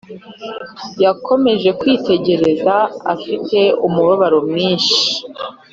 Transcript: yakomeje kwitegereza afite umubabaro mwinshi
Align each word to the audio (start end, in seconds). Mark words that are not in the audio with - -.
yakomeje 1.03 1.69
kwitegereza 1.79 2.75
afite 3.13 3.59
umubabaro 3.87 4.37
mwinshi 4.49 4.95